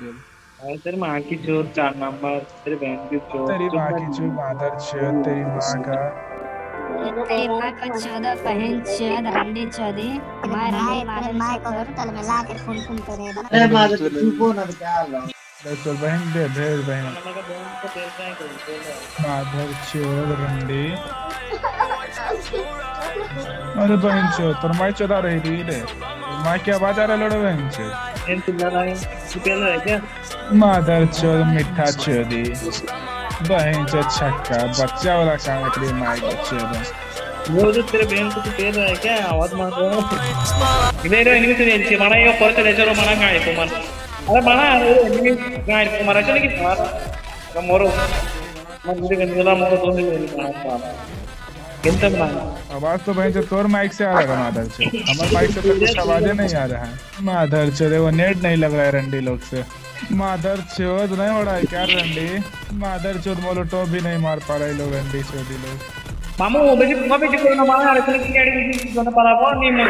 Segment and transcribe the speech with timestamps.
[0.00, 4.24] अरे तेरी माँ की चोर चार नंबर तेरी बहन की चोर तेरी माँ की चू
[4.32, 5.96] मादर चोद तेरी माँ का।
[7.28, 10.10] तेरी माँ का चौदह बहन चौद रंडी चौदी
[10.48, 10.72] मार
[11.04, 14.30] मार तेरे माँ को होटल में ला के फ़ोन फ़ोन करे। अरे मारे तो तू
[14.38, 15.20] कौन है क्या हाल है
[15.86, 17.12] बहन दे भेज बहन। मैं
[19.20, 19.72] कहा बहन
[23.72, 25.76] अरे बहन चोद तर माई चोदा रही थी रे
[26.42, 28.94] माँ की आवाज़ आ रहा लड़ो बहन चोद बहन चिल्ला रहा है
[29.32, 30.00] तू तेल है क्या
[30.54, 32.42] माधर चोद मिठा चोदी
[33.44, 38.30] बहन चोद छक्का बच्चा वाला काम है तेरी माई का चोद वो जो तेरे बहन
[38.30, 40.18] को तू तेल है क्या आवाज़ मार रहा है
[41.04, 44.40] इधर इधर इनमें से नीचे माना ये ऊपर चले चलो माना गाड़ी को मार अरे
[44.48, 46.84] माना अरे इनमें गाड़ी को मारा चले कि मार
[47.54, 47.88] का मोरो
[48.86, 51.08] मैं मुझे गंदला मोरो तो नहीं मारा बना
[51.80, 55.60] आवाज़ तो बहन चोद तोर माइक से आ रहा है माधर चोद हमारे माइक से
[55.60, 56.92] तो कुछ आवाज़ें नहीं आ रहा है।
[57.24, 59.62] माधर चोद वो नेट नहीं लग रहा है रंडी लोग से।
[60.16, 62.26] माधर चोद नहीं हो रहा है क्या रंडी?
[62.80, 65.76] माधर चोद मोलो टॉप भी नहीं मार पा रहे लोग रंडी चोदी लोग।
[66.40, 69.32] मामू वो बेटी मम्मा बेटी को ना मारा अरे चले कि गाड़ी में जाना पड़ा
[69.40, 69.88] कौन नहीं मैं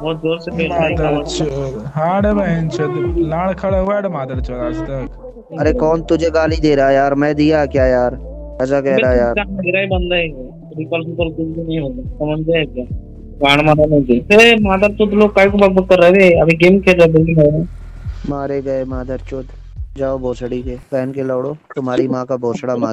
[0.00, 2.92] बहुत ज़ोर से पेल रहा है चोद हाँ बहन चोद
[3.28, 6.94] लाड़ खड़ा हुआ है माधर चोद आज तक। अरे कौन तुझे गाली दे रहा है
[6.94, 7.14] यार?
[7.14, 8.18] मैं दिया क्या यार?
[8.62, 10.28] ऐसा कह रहा है यार। मेरा ही बंदा है।
[10.80, 12.84] कुछ भी नहीं समझ गए क्या
[13.42, 17.62] मारा नहीं थे अरे लोग काय को बकबक कर रहे थे अभी गेम खेल रहे
[18.30, 19.46] मारे गए माधर चोद.
[19.96, 20.76] जाओ भोसड़ी के.
[20.76, 21.56] पहन के लौड़ो.
[21.76, 22.82] तुम्हारी माँ का भोसड़ा मार